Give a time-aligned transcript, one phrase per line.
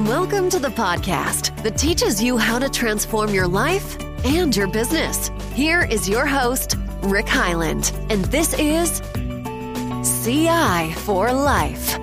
[0.00, 5.30] Welcome to the podcast that teaches you how to transform your life and your business.
[5.52, 9.00] Here is your host, Rick Heyland, and this is
[10.24, 11.96] CI for Life.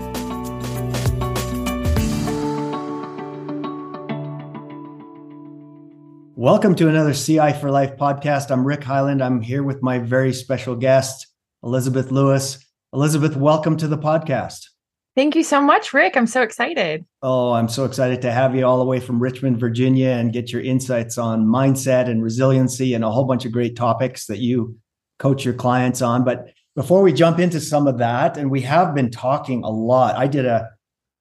[6.37, 8.51] Welcome to another CI for Life podcast.
[8.51, 9.21] I'm Rick Heyland.
[9.21, 11.27] I'm here with my very special guest,
[11.61, 12.65] Elizabeth Lewis.
[12.93, 14.70] Elizabeth, welcome to the podcast.
[15.15, 16.15] Thank you so much, Rick.
[16.15, 17.05] I'm so excited.
[17.21, 20.53] Oh, I'm so excited to have you all the way from Richmond, Virginia, and get
[20.53, 24.77] your insights on mindset and resiliency and a whole bunch of great topics that you
[25.19, 26.23] coach your clients on.
[26.23, 30.15] But before we jump into some of that, and we have been talking a lot,
[30.15, 30.69] I did a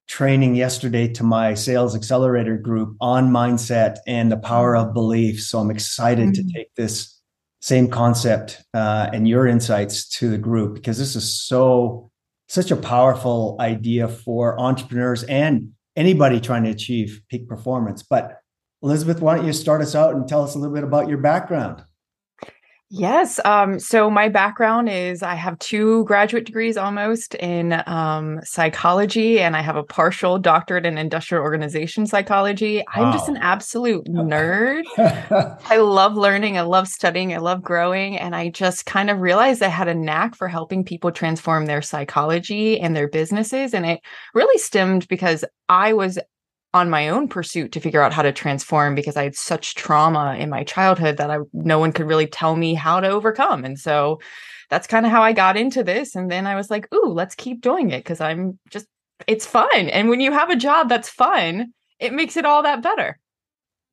[0.07, 5.41] training yesterday to my sales accelerator group on mindset and the power of belief.
[5.41, 6.47] So I'm excited mm-hmm.
[6.47, 7.17] to take this
[7.61, 12.10] same concept uh, and your insights to the group because this is so
[12.51, 18.03] such a powerful idea for entrepreneurs and anybody trying to achieve peak performance.
[18.03, 18.39] But
[18.83, 21.19] Elizabeth, why don't you start us out and tell us a little bit about your
[21.19, 21.81] background?
[22.93, 23.39] Yes.
[23.45, 29.55] Um, so my background is I have two graduate degrees almost in um, psychology, and
[29.55, 32.83] I have a partial doctorate in industrial organization psychology.
[32.93, 33.05] Wow.
[33.05, 34.83] I'm just an absolute nerd.
[35.69, 39.63] I love learning, I love studying, I love growing, and I just kind of realized
[39.63, 43.73] I had a knack for helping people transform their psychology and their businesses.
[43.73, 44.01] And it
[44.33, 46.19] really stemmed because I was
[46.73, 50.35] on my own pursuit to figure out how to transform because I had such trauma
[50.39, 53.65] in my childhood that I no one could really tell me how to overcome.
[53.65, 54.19] And so
[54.69, 56.15] that's kind of how I got into this.
[56.15, 58.87] And then I was like, ooh, let's keep doing it because I'm just
[59.27, 59.89] it's fun.
[59.89, 63.19] And when you have a job that's fun, it makes it all that better.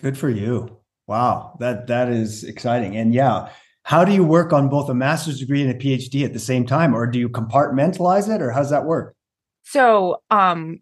[0.00, 0.78] Good for you.
[1.08, 1.56] Wow.
[1.58, 2.96] That that is exciting.
[2.96, 3.50] And yeah,
[3.82, 6.64] how do you work on both a master's degree and a PhD at the same
[6.64, 6.94] time?
[6.94, 9.16] Or do you compartmentalize it or how does that work?
[9.64, 10.80] So um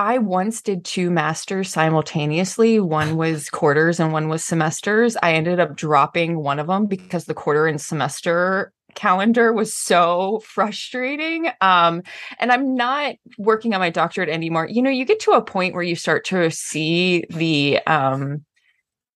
[0.00, 2.80] I once did two masters simultaneously.
[2.80, 5.14] One was quarters and one was semesters.
[5.22, 10.40] I ended up dropping one of them because the quarter and semester calendar was so
[10.42, 11.50] frustrating.
[11.60, 12.02] Um,
[12.38, 14.66] and I'm not working on my doctorate anymore.
[14.70, 18.42] You know, you get to a point where you start to see the um,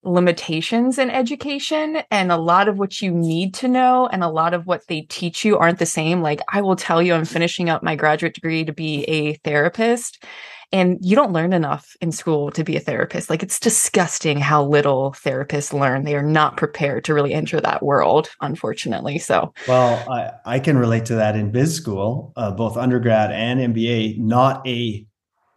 [0.05, 4.53] limitations in education and a lot of what you need to know and a lot
[4.53, 7.71] of what they teach you aren't the same like i will tell you i'm finishing
[7.71, 10.23] up my graduate degree to be a therapist
[10.72, 13.30] and you don't learn enough in school to be a therapist.
[13.30, 16.04] Like it's disgusting how little therapists learn.
[16.04, 19.19] They are not prepared to really enter that world, unfortunately.
[19.19, 23.75] So, well, I, I can relate to that in biz school, uh, both undergrad and
[23.75, 24.19] MBA.
[24.19, 25.06] Not a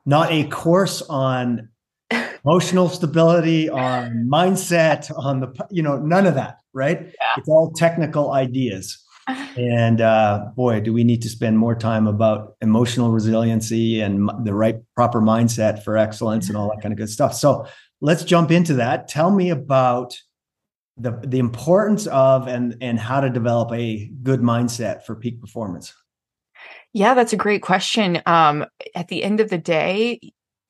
[0.05, 1.69] not a course on
[2.45, 6.59] emotional stability, on mindset, on the you know none of that.
[6.73, 7.01] Right?
[7.01, 7.33] Yeah.
[7.37, 12.55] It's all technical ideas and uh, boy, do we need to spend more time about
[12.61, 17.09] emotional resiliency and the right proper mindset for excellence and all that kind of good
[17.09, 17.33] stuff.
[17.33, 17.67] So
[18.01, 19.07] let's jump into that.
[19.07, 20.17] Tell me about
[20.97, 25.93] the the importance of and and how to develop a good mindset for peak performance.
[26.93, 28.21] Yeah, that's a great question.
[28.25, 30.19] Um, at the end of the day,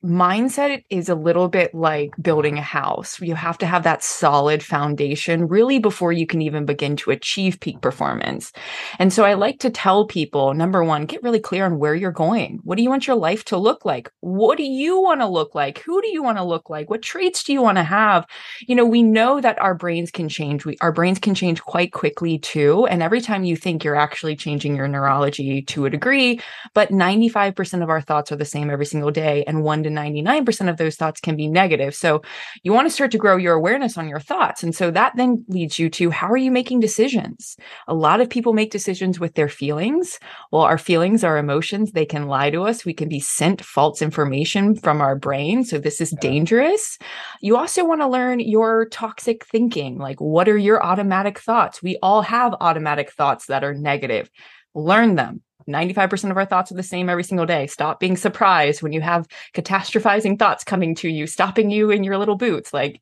[0.04, 3.20] mindset is a little bit like building a house.
[3.20, 7.58] You have to have that solid foundation really before you can even begin to achieve
[7.58, 8.52] peak performance.
[9.00, 12.12] And so I like to tell people number one, get really clear on where you're
[12.12, 12.60] going.
[12.62, 14.10] What do you want your life to look like?
[14.20, 15.78] What do you want to look like?
[15.80, 16.88] Who do you want to look like?
[16.88, 18.24] What traits do you want to have?
[18.68, 20.64] You know, we know that our brains can change.
[20.64, 22.86] We, our brains can change quite quickly too.
[22.86, 26.40] And every time you think you're actually changing your neurology to a degree,
[26.72, 29.42] but 95% of our thoughts are the same every single day.
[29.44, 31.94] And one to 99% of those thoughts can be negative.
[31.94, 32.22] So
[32.62, 34.62] you want to start to grow your awareness on your thoughts.
[34.62, 37.56] And so that then leads you to how are you making decisions?
[37.86, 40.18] A lot of people make decisions with their feelings.
[40.50, 42.84] Well, our feelings, are emotions, they can lie to us.
[42.84, 45.64] We can be sent false information from our brain.
[45.64, 46.98] So this is dangerous.
[47.40, 49.98] You also want to learn your toxic thinking.
[49.98, 51.82] Like, what are your automatic thoughts?
[51.82, 54.30] We all have automatic thoughts that are negative.
[54.74, 57.66] Learn them 95% of our thoughts are the same every single day.
[57.66, 62.16] Stop being surprised when you have catastrophizing thoughts coming to you, stopping you in your
[62.18, 62.72] little boots.
[62.72, 63.00] Like,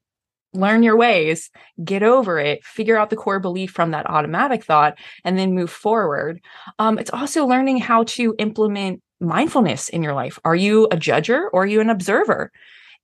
[0.53, 1.51] learn your ways,
[1.85, 5.71] get over it, figure out the core belief from that automatic thought, and then move
[5.71, 6.41] forward.
[6.79, 10.39] Um, it's also learning how to implement mindfulness in your life.
[10.45, 12.51] Are you a judger or are you an observer?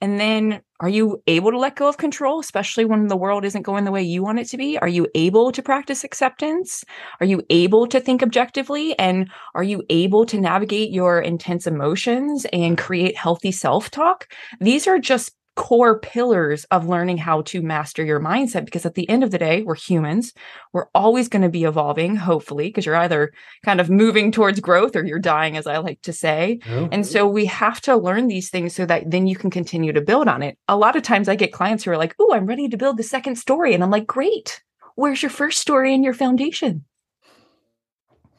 [0.02, 3.62] And then are you able to let go of control, especially when the world isn't
[3.62, 4.76] going the way you want it to be?
[4.76, 6.84] Are you able to practice acceptance?
[7.20, 8.98] Are you able to think objectively?
[8.98, 14.26] And are you able to navigate your intense emotions and create healthy self talk?
[14.58, 19.08] These are just core pillars of learning how to master your mindset because at the
[19.08, 20.32] end of the day we're humans.
[20.72, 23.32] We're always going to be evolving hopefully because you're either
[23.64, 26.58] kind of moving towards growth or you're dying as i like to say.
[26.68, 29.92] Oh, and so we have to learn these things so that then you can continue
[29.92, 30.58] to build on it.
[30.68, 32.96] A lot of times i get clients who are like oh i'm ready to build
[32.96, 34.62] the second story and i'm like great.
[34.94, 36.84] Where's your first story and your foundation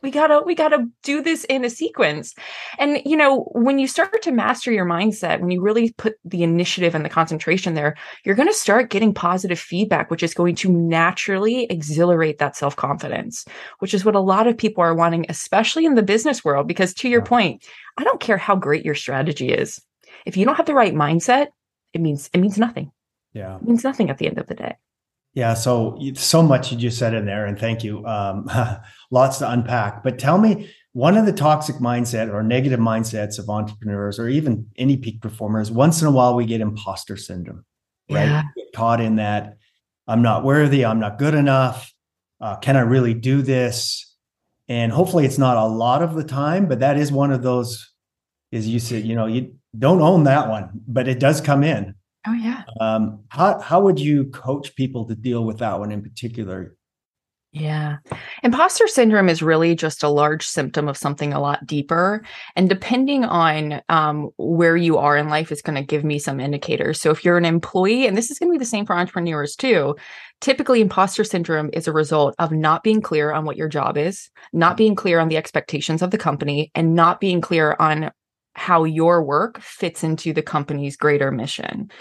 [0.04, 2.36] we gotta we gotta do this in a sequence.
[2.78, 6.44] And you know when you start to master your mindset when you really put the
[6.44, 7.96] initiative and the concentration there
[8.26, 13.46] you're going to start getting positive feedback which is going to naturally exhilarate that self-confidence
[13.80, 16.94] which is what a lot of people are wanting especially in the business world because
[16.94, 17.64] to your point
[17.98, 19.82] i don't care how great your strategy is.
[20.26, 21.48] If you don't have the right mindset
[21.94, 22.92] it means it means nothing.
[23.34, 23.56] Yeah.
[23.56, 24.76] It means nothing at the end of the day
[25.34, 28.06] yeah, so so much you just said in there, and thank you.
[28.06, 28.50] Um,
[29.12, 30.04] lots to unpack.
[30.04, 34.68] But tell me, one of the toxic mindset or negative mindsets of entrepreneurs, or even
[34.78, 37.66] any peak performers, once in a while we get imposter syndrome,
[38.12, 38.26] right?
[38.26, 38.44] Yeah.
[38.56, 39.58] Get caught in that
[40.08, 41.92] I'm not worthy, I'm not good enough.
[42.40, 44.16] Uh, can I really do this?
[44.68, 47.92] And hopefully, it's not a lot of the time, but that is one of those.
[48.52, 51.96] Is you said, you know, you don't own that one, but it does come in.
[52.26, 52.64] Oh yeah.
[52.80, 56.76] Um, how how would you coach people to deal with that one in particular?
[57.54, 57.98] Yeah.
[58.42, 62.26] Imposter syndrome is really just a large symptom of something a lot deeper.
[62.56, 66.40] And depending on um, where you are in life, is going to give me some
[66.40, 67.00] indicators.
[67.00, 69.56] So if you're an employee, and this is going to be the same for entrepreneurs
[69.56, 69.96] too,
[70.42, 74.32] typically imposter syndrome is a result of not being clear on what your job is,
[74.52, 78.10] not being clear on the expectations of the company, and not being clear on
[78.54, 81.92] how your work fits into the company's greater mission.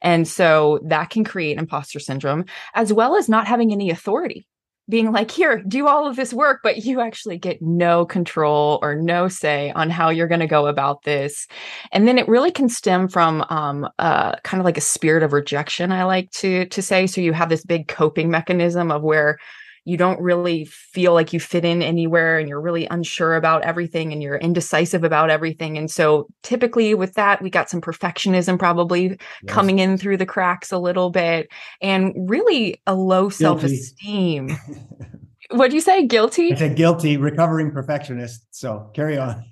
[0.00, 2.44] And so that can create imposter syndrome,
[2.74, 4.46] as well as not having any authority.
[4.88, 8.96] Being like, here, do all of this work, but you actually get no control or
[8.96, 11.46] no say on how you're going to go about this.
[11.92, 15.32] And then it really can stem from um, uh, kind of like a spirit of
[15.32, 17.06] rejection, I like to to say.
[17.06, 19.38] So you have this big coping mechanism of where
[19.84, 24.12] you don't really feel like you fit in anywhere and you're really unsure about everything
[24.12, 25.76] and you're indecisive about everything.
[25.76, 29.18] And so typically with that, we got some perfectionism probably yes.
[29.48, 31.48] coming in through the cracks a little bit
[31.80, 34.56] and really a low self esteem.
[35.50, 36.06] what do you say?
[36.06, 36.52] Guilty?
[36.52, 38.46] I said guilty, recovering perfectionist.
[38.52, 39.44] So carry on.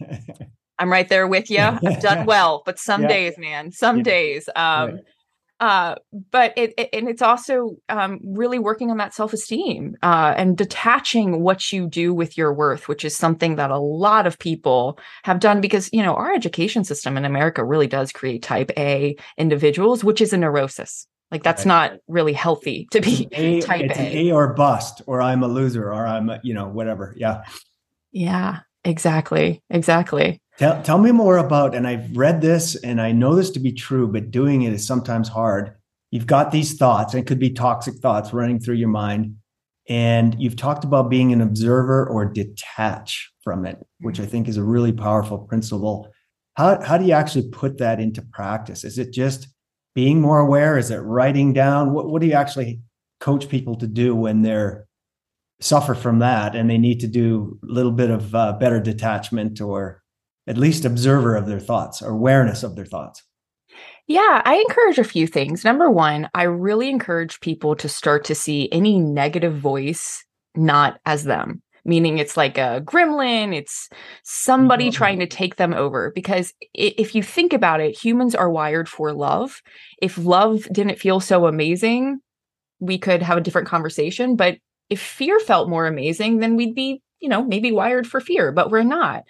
[0.78, 1.58] I'm right there with you.
[1.58, 3.08] I've done well, but some yeah.
[3.08, 4.02] days, man, some yeah.
[4.04, 4.48] days.
[4.54, 5.04] Um, right
[5.60, 5.94] uh,
[6.30, 11.42] but it, it, and it's also um, really working on that self-esteem uh, and detaching
[11.42, 15.38] what you do with your worth which is something that a lot of people have
[15.38, 20.02] done because you know our education system in america really does create type a individuals
[20.02, 21.92] which is a neurosis like that's right.
[21.92, 24.28] not really healthy to be a, type it's a.
[24.28, 27.42] a or bust or i'm a loser or i'm a, you know whatever yeah
[28.12, 33.34] yeah exactly exactly Tell, tell me more about, and I've read this and I know
[33.34, 35.74] this to be true, but doing it is sometimes hard.
[36.10, 39.36] You've got these thoughts, and it could be toxic thoughts running through your mind.
[39.88, 44.58] And you've talked about being an observer or detach from it, which I think is
[44.58, 46.12] a really powerful principle.
[46.58, 48.84] How, how do you actually put that into practice?
[48.84, 49.48] Is it just
[49.94, 50.76] being more aware?
[50.76, 51.94] Is it writing down?
[51.94, 52.82] What, what do you actually
[53.18, 54.86] coach people to do when they're
[55.62, 59.60] suffer from that and they need to do a little bit of uh, better detachment
[59.60, 60.02] or
[60.46, 63.22] at least observer of their thoughts or awareness of their thoughts?
[64.06, 65.64] Yeah, I encourage a few things.
[65.64, 70.24] Number one, I really encourage people to start to see any negative voice
[70.56, 73.88] not as them, meaning it's like a gremlin, it's
[74.24, 74.96] somebody mm-hmm.
[74.96, 76.10] trying to take them over.
[76.12, 79.62] Because if you think about it, humans are wired for love.
[80.02, 82.18] If love didn't feel so amazing,
[82.80, 84.34] we could have a different conversation.
[84.34, 88.52] But if fear felt more amazing, then we'd be, you know, maybe wired for fear,
[88.52, 89.24] but we're not.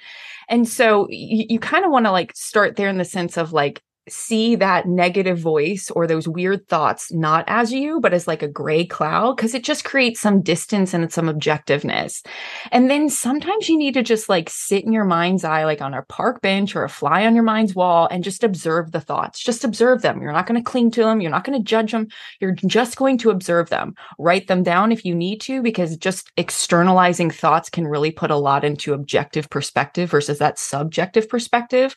[0.49, 3.53] And so you, you kind of want to like start there in the sense of
[3.53, 8.43] like see that negative voice or those weird thoughts not as you but as like
[8.43, 12.25] a gray cloud because it just creates some distance and some objectiveness.
[12.73, 15.95] And then sometimes you need to just like sit in your mind's eye like on
[15.95, 19.39] a park bench or a fly on your mind's wall and just observe the thoughts.
[19.39, 20.23] Just observe them.
[20.23, 22.09] You're not going to cling to them you're not going to judge them
[22.41, 23.95] you're just going to observe them.
[24.19, 28.37] Write them down if you need to because just externalizing thoughts can really put a
[28.37, 31.97] lot into objective perspective versus that subjective perspective.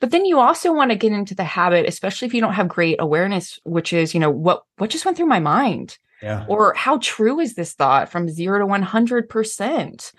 [0.00, 2.68] But then you also want to get into the habit, especially if you don't have
[2.68, 5.98] great awareness, which is, you know, what what just went through my mind?
[6.22, 6.46] Yeah.
[6.48, 10.12] Or how true is this thought from zero to 100%?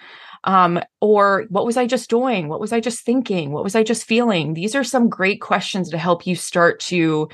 [0.44, 2.48] Um, or what was I just doing?
[2.48, 3.52] What was I just thinking?
[3.52, 4.54] What was I just feeling?
[4.54, 7.28] These are some great questions to help you start to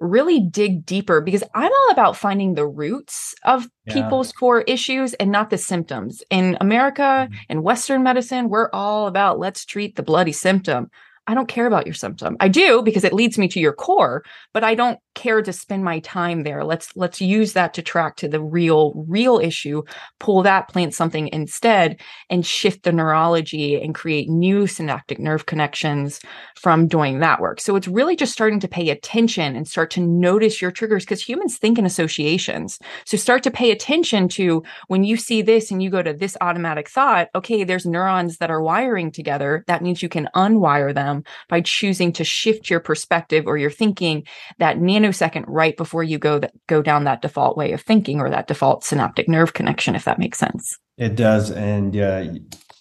[0.00, 3.94] really dig deeper because I'm all about finding the roots of yeah.
[3.94, 6.22] people's core issues and not the symptoms.
[6.30, 7.34] In America mm-hmm.
[7.48, 10.90] in Western medicine, we're all about let's treat the bloody symptom.
[11.26, 12.36] I don't care about your symptom.
[12.40, 15.84] I do because it leads me to your core, but I don't care to spend
[15.84, 16.64] my time there.
[16.64, 19.82] Let's let's use that to track to the real real issue
[20.18, 26.20] pull that plant something instead and shift the neurology and create new synaptic nerve connections
[26.56, 27.60] from doing that work.
[27.60, 31.26] So it's really just starting to pay attention and start to notice your triggers because
[31.26, 32.78] humans think in associations.
[33.04, 36.36] So start to pay attention to when you see this and you go to this
[36.40, 39.64] automatic thought okay there's neurons that are wiring together.
[39.66, 44.24] That means you can unwire them by choosing to shift your perspective or your thinking
[44.58, 48.30] that nanosecond right before you go that go down that default way of thinking or
[48.30, 50.78] that default synaptic nerve connection if that makes sense.
[50.96, 52.26] It does and uh,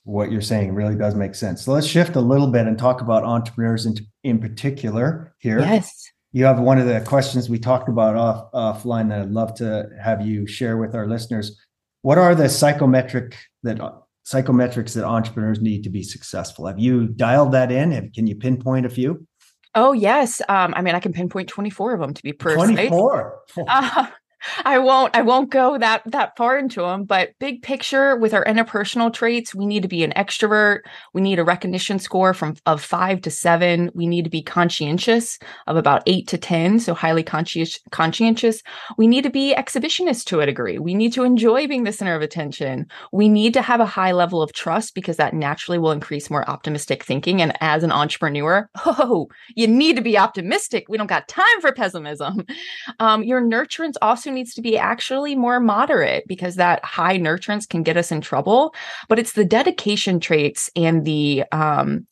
[0.03, 1.63] what you're saying really does make sense.
[1.63, 5.59] So let's shift a little bit and talk about entrepreneurs in, in particular here.
[5.59, 5.91] Yes.
[6.31, 9.89] You have one of the questions we talked about off offline that i'd love to
[10.01, 11.57] have you share with our listeners.
[12.01, 13.79] What are the psychometric that
[14.27, 16.67] psychometrics that entrepreneurs need to be successful?
[16.67, 17.91] Have you dialed that in?
[17.91, 19.25] Have, can you pinpoint a few
[19.75, 20.41] Oh yes.
[20.49, 22.63] Um, I mean, I can pinpoint 24 of them to be precise.
[22.63, 23.39] 24.
[23.67, 24.07] Uh,
[24.65, 28.45] I won't I won't go that that far into them, but big picture with our
[28.45, 30.79] interpersonal traits, we need to be an extrovert.
[31.13, 33.91] We need a recognition score from of 5 to 7.
[33.93, 38.61] We need to be conscientious of about 8 to 10, so highly conscientious conscientious.
[38.97, 40.79] We need to be exhibitionist to a degree.
[40.79, 42.87] We need to enjoy being the center of attention.
[43.11, 46.49] We need to have a high level of trust because that naturally will increase more
[46.49, 50.85] optimistic thinking and as an entrepreneur, oh, you need to be optimistic.
[50.89, 52.45] We don't got time for pessimism.
[52.99, 53.95] Um, your nurturance
[54.29, 58.21] also needs to be actually more moderate because that high nurturance can get us in
[58.21, 58.73] trouble.
[59.07, 62.07] But it's the dedication traits and the um,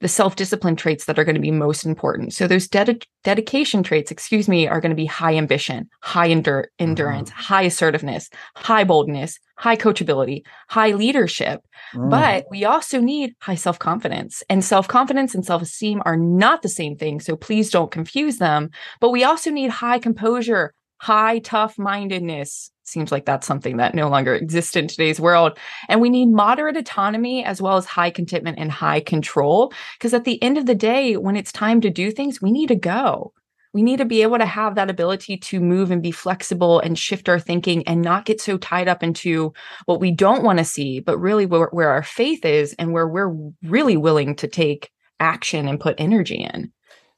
[0.00, 2.34] the self discipline traits that are going to be most important.
[2.34, 6.66] So those ded- dedication traits, excuse me, are going to be high ambition, high endur-
[6.80, 7.40] endurance, mm-hmm.
[7.40, 11.60] high assertiveness, high boldness, high coachability, high leadership.
[11.94, 12.10] Mm.
[12.10, 14.42] But we also need high self confidence.
[14.50, 17.20] And self confidence and self esteem are not the same thing.
[17.20, 18.70] So please don't confuse them.
[19.00, 24.08] But we also need high composure, high tough mindedness seems like that's something that no
[24.08, 25.58] longer exists in today's world.
[25.88, 30.22] And we need moderate autonomy as well as high contentment and high control because at
[30.22, 33.32] the end of the day when it's time to do things we need to go.
[33.74, 36.96] We need to be able to have that ability to move and be flexible and
[36.96, 39.52] shift our thinking and not get so tied up into
[39.86, 43.08] what we don't want to see but really where, where our faith is and where
[43.08, 46.70] we're really willing to take action and put energy in.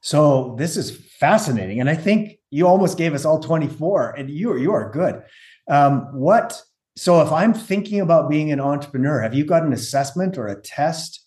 [0.05, 4.51] So this is fascinating, and I think you almost gave us all 24, and you
[4.51, 5.21] are you are good.
[5.67, 6.61] Um, what?
[6.95, 10.61] So if I'm thinking about being an entrepreneur, have you got an assessment or a
[10.61, 11.25] test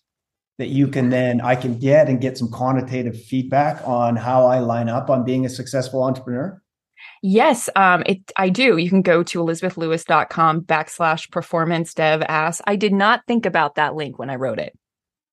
[0.57, 4.59] that you can then I can get and get some quantitative feedback on how I
[4.59, 6.59] line up on being a successful entrepreneur?
[7.21, 8.77] Yes, um, it I do.
[8.77, 12.61] You can go to elizabethlewis.com backslash performance dev ask.
[12.65, 14.77] I did not think about that link when I wrote it.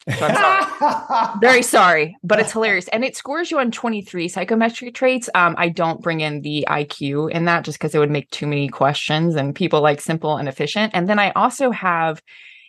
[0.08, 1.34] So I'm sorry.
[1.40, 2.88] Very sorry, but it's hilarious.
[2.88, 5.28] And it scores you on 23 psychometric traits.
[5.34, 8.46] Um, I don't bring in the IQ in that just because it would make too
[8.46, 10.92] many questions and people like simple and efficient.
[10.94, 12.22] And then I also have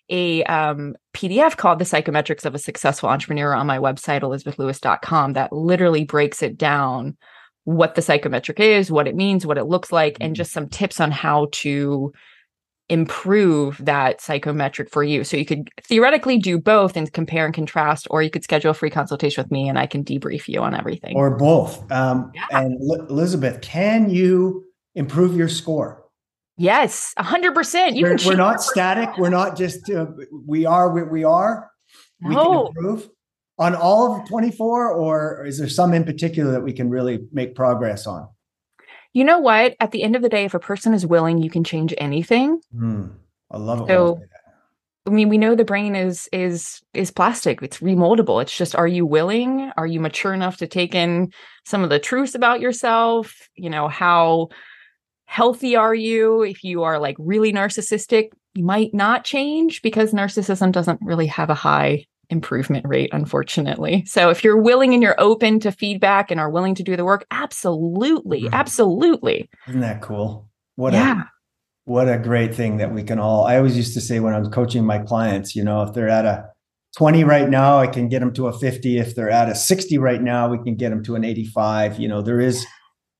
[0.09, 5.51] a um, PDF called The Psychometrics of a Successful Entrepreneur on my website, elizabethlewis.com, that
[5.51, 7.17] literally breaks it down
[7.65, 10.23] what the psychometric is, what it means, what it looks like, mm-hmm.
[10.23, 12.13] and just some tips on how to
[12.89, 15.23] improve that psychometric for you.
[15.23, 18.73] So you could theoretically do both and compare and contrast, or you could schedule a
[18.73, 21.15] free consultation with me and I can debrief you on everything.
[21.15, 21.89] Or both.
[21.91, 22.47] Um, yeah.
[22.51, 24.65] And L- Elizabeth, can you
[24.95, 26.03] improve your score?
[26.57, 27.95] Yes, 100%.
[27.95, 29.17] You we're, we're not static.
[29.17, 30.07] We're not just, uh,
[30.45, 31.69] we are what we are.
[32.23, 32.43] We no.
[32.43, 33.09] can improve
[33.59, 37.53] on all of 24, or is there some in particular that we can really make
[37.53, 38.27] progress on?
[39.17, 39.75] You know what?
[39.79, 42.61] At the end of the day, if a person is willing, you can change anything.
[42.71, 43.15] Mm,
[43.49, 43.87] I love it.
[43.87, 44.21] So,
[45.07, 47.63] I mean, we know the brain is is is plastic.
[47.63, 48.39] It's remoldable.
[48.43, 49.71] It's just, are you willing?
[49.75, 51.33] Are you mature enough to take in
[51.65, 53.33] some of the truths about yourself?
[53.55, 54.49] You know, how
[55.25, 56.43] healthy are you?
[56.43, 61.49] If you are like really narcissistic, you might not change because narcissism doesn't really have
[61.49, 64.03] a high improvement rate, unfortunately.
[64.05, 67.05] So if you're willing and you're open to feedback and are willing to do the
[67.05, 68.53] work, absolutely, mm-hmm.
[68.53, 69.49] absolutely.
[69.67, 70.49] Isn't that cool?
[70.75, 71.21] What yeah.
[71.21, 71.25] a
[71.85, 73.45] what a great thing that we can all.
[73.45, 76.09] I always used to say when I was coaching my clients, you know, if they're
[76.09, 76.49] at a
[76.97, 78.97] 20 right now, I can get them to a 50.
[78.97, 81.97] If they're at a 60 right now, we can get them to an 85.
[81.99, 82.65] You know, there is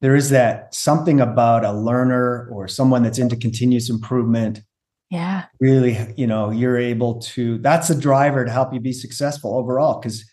[0.01, 4.61] there is that something about a learner or someone that's into continuous improvement
[5.09, 9.55] yeah really you know you're able to that's a driver to help you be successful
[9.55, 10.25] overall because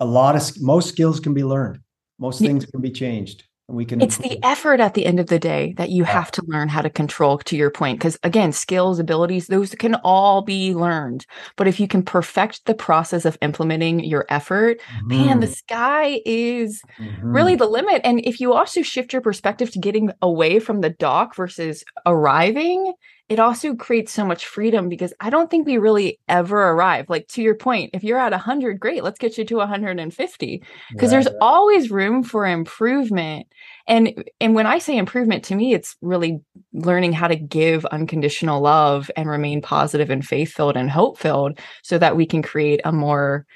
[0.00, 1.78] a lot of most skills can be learned
[2.18, 5.26] most things can be changed And we can it's the effort at the end of
[5.26, 6.12] the day that you yeah.
[6.12, 9.96] have to learn how to control to your point because again skills abilities those can
[10.04, 11.26] all be learned
[11.56, 15.08] but if you can perfect the process of implementing your effort mm-hmm.
[15.08, 17.26] man the sky is mm-hmm.
[17.26, 20.90] really the limit and if you also shift your perspective to getting away from the
[20.90, 22.92] dock versus arriving
[23.28, 27.08] it also creates so much freedom because I don't think we really ever arrive.
[27.08, 31.08] Like to your point, if you're at 100, great, let's get you to 150 because
[31.08, 31.36] right, there's right.
[31.40, 33.46] always room for improvement.
[33.86, 36.40] And and when I say improvement to me, it's really
[36.72, 42.16] learning how to give unconditional love and remain positive and faith-filled and hope-filled so that
[42.16, 43.46] we can create a more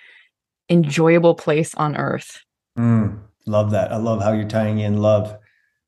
[0.70, 2.42] enjoyable place on earth.
[2.78, 3.92] Mm, love that.
[3.92, 5.36] I love how you're tying in love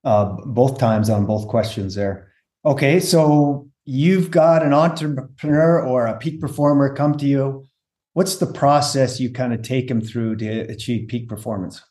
[0.05, 2.28] uh, both times on both questions there.
[2.65, 7.65] Okay, so you've got an entrepreneur or a peak performer come to you,
[8.15, 11.83] what's the process you kind of take them through to achieve peak performance?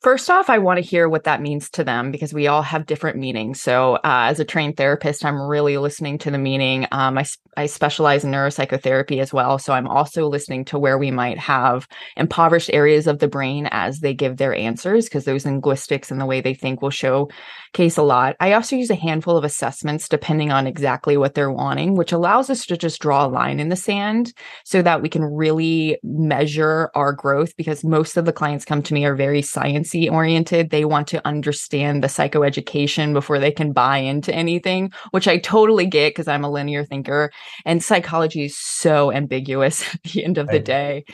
[0.00, 2.86] First off, I want to hear what that means to them because we all have
[2.86, 3.60] different meanings.
[3.60, 6.86] So, uh, as a trained therapist, I'm really listening to the meaning.
[6.92, 7.24] Um, I,
[7.56, 9.58] I specialize in neuropsychotherapy as well.
[9.58, 13.98] So, I'm also listening to where we might have impoverished areas of the brain as
[13.98, 18.02] they give their answers because those linguistics and the way they think will showcase a
[18.02, 18.36] lot.
[18.38, 22.50] I also use a handful of assessments depending on exactly what they're wanting, which allows
[22.50, 24.32] us to just draw a line in the sand
[24.64, 28.94] so that we can really measure our growth because most of the clients come to
[28.94, 30.70] me are very science oriented.
[30.70, 35.86] They want to understand the psychoeducation before they can buy into anything, which I totally
[35.86, 37.30] get because I'm a linear thinker.
[37.64, 41.04] And psychology is so ambiguous at the end of the day.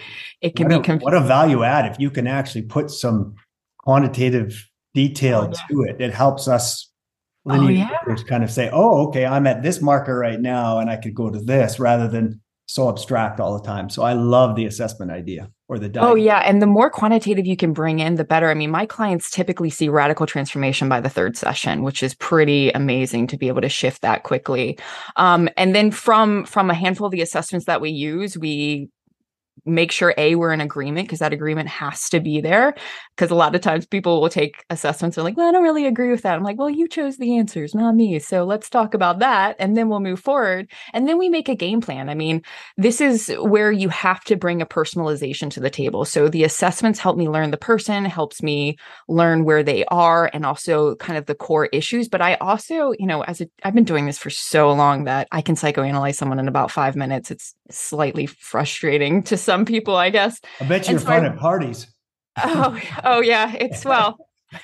[0.40, 2.90] It can what be a, conf- what a value add if you can actually put
[2.90, 3.34] some
[3.78, 5.60] quantitative detail oh, yeah.
[5.70, 6.00] to it.
[6.00, 6.90] It helps us
[7.46, 8.16] oh, linear oh, yeah.
[8.24, 11.30] kind of say, oh, okay, I'm at this marker right now and I could go
[11.30, 13.90] to this rather than so abstract all the time.
[13.90, 17.56] So I love the assessment idea or the Oh yeah, and the more quantitative you
[17.56, 18.50] can bring in, the better.
[18.50, 22.70] I mean, my clients typically see radical transformation by the third session, which is pretty
[22.70, 24.78] amazing to be able to shift that quickly.
[25.16, 28.90] Um, and then from from a handful of the assessments that we use, we
[29.64, 32.74] make sure a we're in agreement because that agreement has to be there
[33.16, 35.86] because a lot of times people will take assessments and like well i don't really
[35.86, 36.36] agree with that.
[36.36, 39.76] I'm like well you chose the answers not me so let's talk about that and
[39.76, 42.08] then we'll move forward and then we make a game plan.
[42.08, 42.42] I mean
[42.76, 46.04] this is where you have to bring a personalization to the table.
[46.04, 48.76] So the assessments help me learn the person helps me
[49.08, 53.06] learn where they are and also kind of the core issues but i also you
[53.06, 56.48] know as i've been doing this for so long that i can psychoanalyze someone in
[56.48, 57.30] about five minutes.
[57.30, 60.40] It's slightly frustrating to some people, I guess.
[60.60, 61.86] I bet you're so fun I, at parties.
[62.42, 63.54] Oh, oh yeah.
[63.54, 64.18] It's well,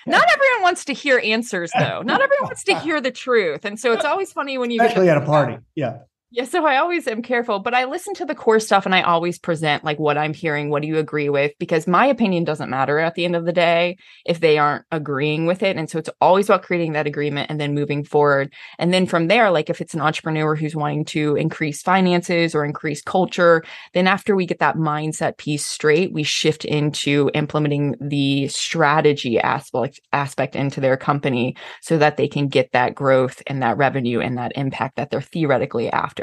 [0.07, 2.03] not everyone wants to hear answers though.
[2.03, 3.65] Not everyone wants to hear the truth.
[3.65, 5.59] And so it's always funny when you especially at a party.
[5.75, 5.99] Yeah.
[6.33, 9.03] Yeah, so I always am careful, but I listen to the core stuff and I
[9.03, 11.51] always present like what I'm hearing, what do you agree with?
[11.59, 15.47] Because my opinion doesn't matter at the end of the day if they aren't agreeing
[15.47, 15.77] with it.
[15.77, 18.53] And so it's always about creating that agreement and then moving forward.
[18.79, 22.65] And then from there, like if it's an entrepreneur who's wanting to increase finances or
[22.65, 28.47] increase culture, then after we get that mindset piece straight, we shift into implementing the
[28.47, 33.77] strategy aspect aspect into their company so that they can get that growth and that
[33.77, 36.20] revenue and that impact that they're theoretically after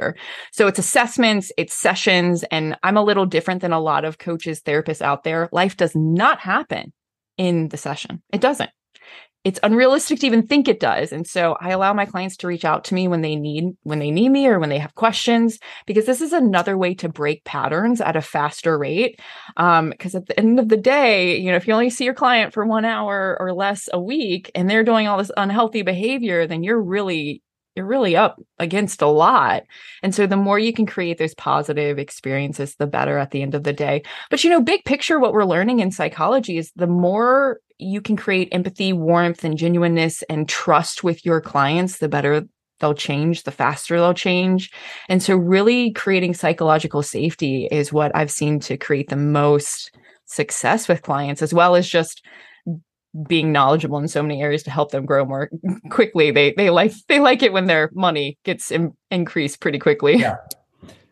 [0.51, 4.61] So it's assessments, it's sessions, and I'm a little different than a lot of coaches,
[4.61, 5.49] therapists out there.
[5.51, 6.93] Life does not happen
[7.37, 8.21] in the session.
[8.33, 8.69] It doesn't.
[9.43, 11.13] It's unrealistic to even think it does.
[11.13, 13.99] And so I allow my clients to reach out to me when they need when
[13.99, 17.45] they need me or when they have questions because this is another way to break
[17.45, 19.21] patterns at a faster rate.
[19.55, 22.13] Um because at the end of the day, you know, if you only see your
[22.13, 26.45] client for 1 hour or less a week and they're doing all this unhealthy behavior,
[26.45, 27.41] then you're really
[27.77, 29.63] you're really up against a lot.
[30.03, 33.55] And so the more you can create those positive experiences, the better at the end
[33.55, 34.01] of the day.
[34.29, 38.17] But you know, big picture, what we're learning in psychology is the more you can
[38.17, 42.43] create empathy, warmth, and genuineness and trust with your clients, the better
[42.79, 44.71] they'll change, the faster they'll change.
[45.07, 49.91] And so really creating psychological safety is what I've seen to create the most
[50.25, 52.23] success with clients, as well as just
[53.27, 55.49] being knowledgeable in so many areas to help them grow more
[55.89, 56.31] quickly.
[56.31, 60.17] They they like they like it when their money gets in, increased pretty quickly.
[60.17, 60.37] Yeah.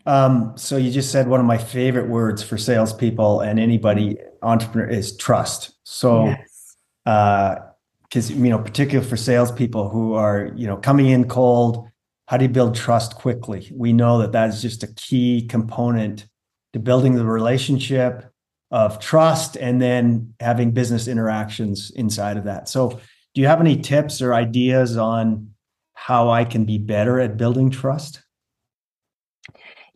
[0.06, 4.88] Um, so you just said one of my favorite words for salespeople and anybody entrepreneur
[4.88, 5.72] is trust.
[5.84, 6.78] So, yes.
[7.08, 7.56] uh,
[8.04, 11.90] because you know, particularly for salespeople who are you know coming in cold,
[12.28, 13.72] how do you build trust quickly?
[13.74, 16.28] We know that that is just a key component
[16.74, 18.32] to building the relationship
[18.72, 22.68] of trust and then having business interactions inside of that.
[22.68, 23.00] So,
[23.34, 25.52] do you have any tips or ideas on
[25.94, 28.25] how I can be better at building trust?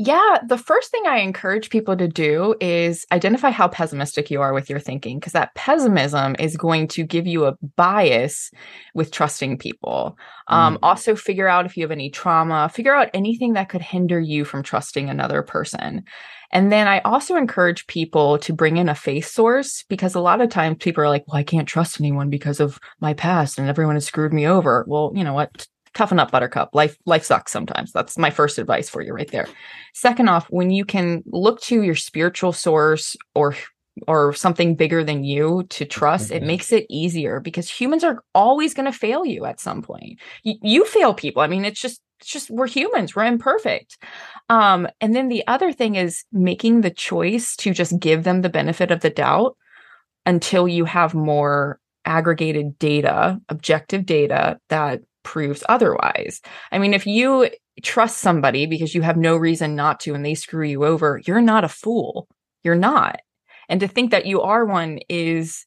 [0.02, 4.54] Yeah, the first thing I encourage people to do is identify how pessimistic you are
[4.54, 8.50] with your thinking, because that pessimism is going to give you a bias
[8.94, 10.18] with trusting people.
[10.48, 10.80] Um, mm.
[10.84, 14.46] Also, figure out if you have any trauma, figure out anything that could hinder you
[14.46, 16.06] from trusting another person.
[16.54, 20.40] And then I also encourage people to bring in a faith source because a lot
[20.40, 23.68] of times people are like, well, I can't trust anyone because of my past and
[23.68, 24.86] everyone has screwed me over.
[24.88, 25.68] Well, you know what?
[25.94, 26.70] Toughen up buttercup.
[26.74, 27.92] Life life sucks sometimes.
[27.92, 29.48] That's my first advice for you right there.
[29.94, 33.56] Second off when you can look to your spiritual source or
[34.08, 38.74] or something bigger than you to trust it makes it easier because humans are always
[38.74, 40.20] going to fail you at some point.
[40.44, 41.42] You, you fail people.
[41.42, 43.16] I mean it's just it's just we're humans.
[43.16, 43.98] We're imperfect.
[44.50, 48.50] Um and then the other thing is making the choice to just give them the
[48.50, 49.58] benefit of the doubt
[50.26, 56.42] until you have more aggregated data objective data that proves otherwise.
[56.72, 57.50] I mean, if you
[57.82, 61.42] trust somebody because you have no reason not to and they screw you over, you're
[61.42, 62.28] not a fool.
[62.64, 63.20] You're not.
[63.70, 65.66] And to think that you are one is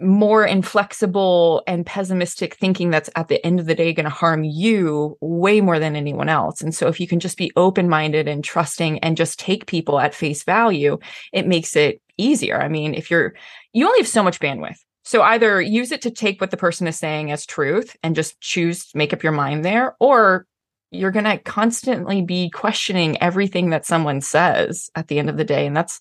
[0.00, 4.42] more inflexible and pessimistic thinking that's at the end of the day going to harm
[4.42, 6.62] you way more than anyone else.
[6.62, 10.00] And so if you can just be open minded and trusting and just take people
[10.00, 10.98] at face value,
[11.32, 12.60] it makes it easier.
[12.60, 13.34] I mean, if you're,
[13.72, 14.78] you only have so much bandwidth.
[15.04, 18.40] So either use it to take what the person is saying as truth and just
[18.40, 20.46] choose make up your mind there, or
[20.90, 25.44] you're going to constantly be questioning everything that someone says at the end of the
[25.44, 25.66] day.
[25.66, 26.00] And that's,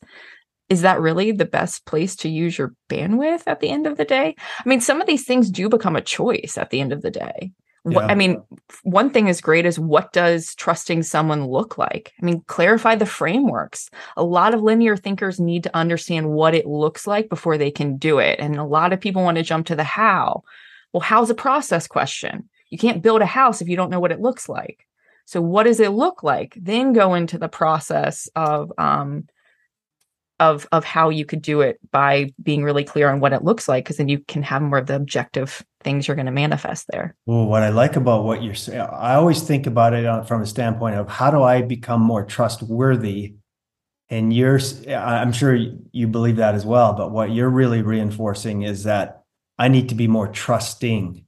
[0.68, 4.06] is that really the best place to use your bandwidth at the end of the
[4.06, 4.36] day?
[4.38, 7.12] I mean, some of these things do become a choice at the end of the
[7.12, 7.52] day.
[7.92, 8.06] Yeah.
[8.06, 8.42] I mean,
[8.84, 12.14] one thing is great is what does trusting someone look like?
[12.22, 13.90] I mean, clarify the frameworks.
[14.18, 17.98] A lot of linear thinkers need to understand what it looks like before they can
[17.98, 18.40] do it.
[18.40, 20.44] And a lot of people want to jump to the how.
[20.94, 22.50] Well, how's a process question?
[22.70, 24.86] You can't build a house if you don't know what it looks like.
[25.26, 26.58] So, what does it look like?
[26.60, 29.28] Then go into the process of um,
[30.40, 33.68] of of how you could do it by being really clear on what it looks
[33.68, 36.88] like because then you can have more of the objective things you're going to manifest
[36.92, 37.16] there.
[37.26, 40.46] Well what i like about what you're saying i always think about it from a
[40.46, 43.36] standpoint of how do i become more trustworthy?
[44.12, 45.56] And you're i'm sure
[45.92, 49.22] you believe that as well but what you're really reinforcing is that
[49.60, 51.26] i need to be more trusting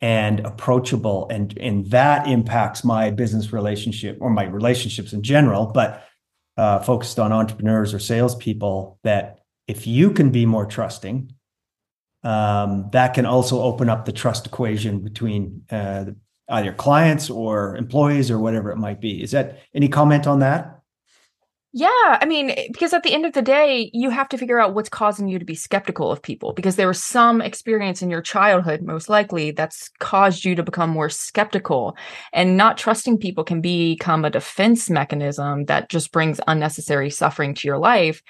[0.00, 6.06] and approachable and and that impacts my business relationship or my relationships in general but
[6.60, 11.32] uh, focused on entrepreneurs or salespeople that if you can be more trusting,
[12.22, 16.04] um, that can also open up the trust equation between uh,
[16.50, 19.22] either clients or employees or whatever it might be.
[19.22, 20.79] Is that any comment on that?
[21.72, 21.88] Yeah,
[22.20, 24.74] I mean, eh, because at the end of the day, you have to figure out
[24.74, 28.22] what's causing you to be skeptical of people because there was some experience in your
[28.22, 31.96] childhood, most likely, that's caused you to become more skeptical.
[32.32, 37.68] And not trusting people can become a defense mechanism that just brings unnecessary suffering to
[37.68, 38.20] your life.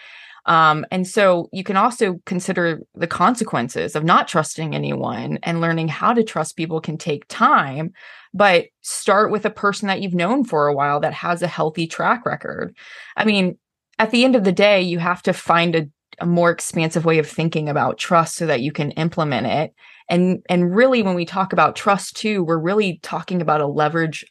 [0.47, 5.89] Um, and so you can also consider the consequences of not trusting anyone and learning
[5.89, 7.93] how to trust people can take time
[8.33, 11.87] but start with a person that you've known for a while that has a healthy
[11.87, 12.77] track record.
[13.17, 13.59] I mean,
[13.99, 15.89] at the end of the day, you have to find a,
[16.21, 19.75] a more expansive way of thinking about trust so that you can implement it.
[20.09, 24.25] And and really when we talk about trust too, we're really talking about a leverage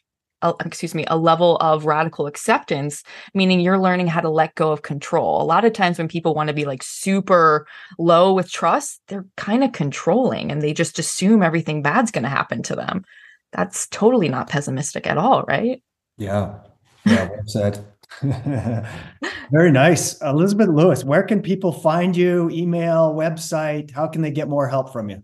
[0.64, 3.02] excuse me, a level of radical acceptance,
[3.34, 5.42] meaning you're learning how to let go of control.
[5.42, 7.66] A lot of times when people want to be like super
[7.98, 12.30] low with trust, they're kind of controlling and they just assume everything bad's going to
[12.30, 13.04] happen to them
[13.52, 15.82] that's totally not pessimistic at all, right?
[16.16, 16.58] Yeah.
[17.04, 17.84] Yeah, well said.
[19.52, 20.20] Very nice.
[20.22, 22.50] Elizabeth Lewis, where can people find you?
[22.50, 23.90] Email, website?
[23.90, 25.22] How can they get more help from you?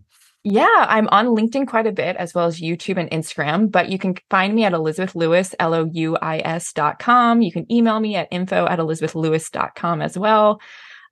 [0.48, 3.98] Yeah, I'm on LinkedIn quite a bit as well as YouTube and Instagram, but you
[3.98, 7.42] can find me at Elizabeth Louis, L O U I S dot com.
[7.42, 10.60] You can email me at info at elizabethlewis.com as well.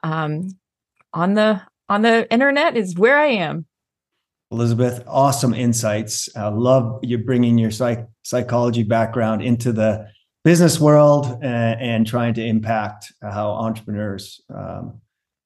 [0.05, 0.50] Um,
[1.12, 3.66] on the on the internet is where I am.
[4.50, 6.28] Elizabeth, awesome insights.
[6.37, 10.09] I love you bringing your psych- psychology background into the
[10.44, 15.00] business world and, and trying to impact how entrepreneurs um,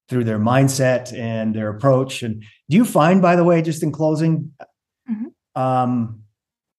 [0.09, 2.23] through their mindset and their approach.
[2.23, 4.53] And do you find, by the way, just in closing,
[5.09, 5.61] mm-hmm.
[5.61, 6.23] um,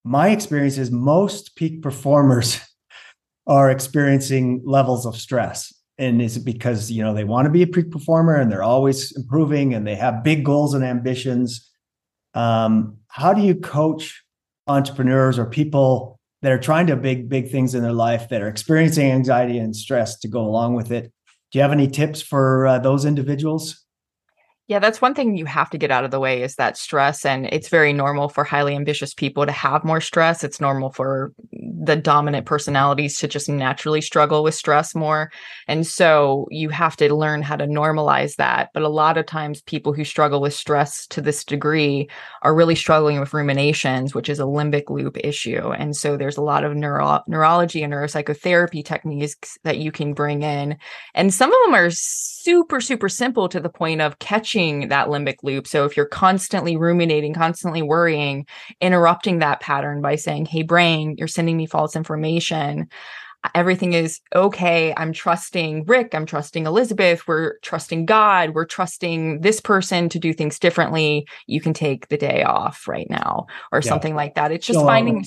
[0.04, 2.60] my experience is most peak performers
[3.48, 5.74] are experiencing levels of stress.
[5.98, 8.64] And is it because you know they want to be a peak performer and they're
[8.64, 11.69] always improving and they have big goals and ambitions?
[12.34, 14.24] Um, how do you coach
[14.68, 18.48] entrepreneurs or people that are trying to big big things in their life that are
[18.48, 21.12] experiencing anxiety and stress to go along with it?
[21.52, 23.84] Do you have any tips for uh, those individuals?
[24.70, 27.26] Yeah, that's one thing you have to get out of the way is that stress.
[27.26, 30.44] And it's very normal for highly ambitious people to have more stress.
[30.44, 35.32] It's normal for the dominant personalities to just naturally struggle with stress more.
[35.68, 38.70] And so you have to learn how to normalize that.
[38.76, 42.08] But a lot of times, people who struggle with stress to this degree
[42.44, 45.72] are really struggling with ruminations, which is a limbic loop issue.
[45.72, 50.44] And so there's a lot of neuro- neurology and neuropsychotherapy techniques that you can bring
[50.44, 50.78] in.
[51.16, 54.59] And some of them are super, super simple to the point of catching
[54.90, 55.68] that limbic loop.
[55.68, 58.46] So if you're constantly ruminating, constantly worrying,
[58.82, 62.90] interrupting that pattern by saying, Hey, brain, you're sending me false information.
[63.56, 64.94] Everything is okay.
[64.98, 66.14] I'm trusting Rick.
[66.14, 67.26] I'm trusting Elizabeth.
[67.26, 68.54] We're trusting God.
[68.54, 71.26] We're trusting this person to do things differently.
[71.48, 73.88] You can take the day off right now or yeah.
[73.88, 74.52] something like that.
[74.52, 75.24] It's just Still finding.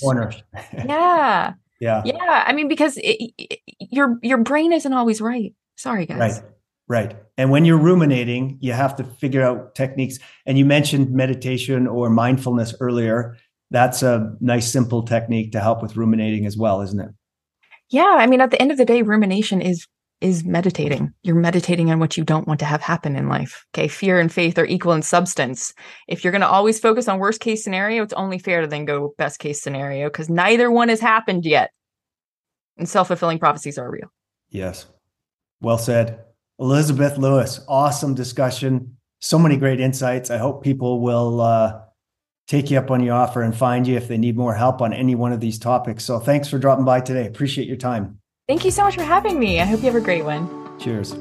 [0.85, 1.53] yeah.
[1.79, 2.01] Yeah.
[2.05, 2.43] Yeah.
[2.45, 5.55] I mean, because it, it, your your brain isn't always right.
[5.75, 6.41] Sorry, guys.
[6.41, 6.51] Right.
[6.93, 7.15] Right.
[7.39, 10.19] And when you're ruminating, you have to figure out techniques.
[10.45, 13.35] And you mentioned meditation or mindfulness earlier.
[13.71, 17.09] That's a nice, simple technique to help with ruminating as well, isn't it?
[17.89, 18.17] Yeah.
[18.19, 19.87] I mean, at the end of the day, rumination is
[20.21, 21.11] is meditating.
[21.23, 23.65] You're meditating on what you don't want to have happen in life.
[23.73, 23.87] Okay.
[23.87, 25.73] Fear and faith are equal in substance.
[26.07, 28.85] If you're going to always focus on worst case scenario, it's only fair to then
[28.85, 31.71] go best case scenario because neither one has happened yet.
[32.77, 34.13] And self fulfilling prophecies are real.
[34.51, 34.85] Yes.
[35.59, 36.19] Well said.
[36.63, 38.95] Elizabeth Lewis, awesome discussion.
[39.19, 40.31] So many great insights.
[40.31, 41.81] I hope people will uh,
[42.47, 44.93] take you up on your offer and find you if they need more help on
[44.93, 46.05] any one of these topics.
[46.05, 47.27] So thanks for dropping by today.
[47.27, 48.19] Appreciate your time.
[48.47, 49.59] Thank you so much for having me.
[49.59, 50.47] I hope you have a great one.
[50.79, 51.13] Cheers.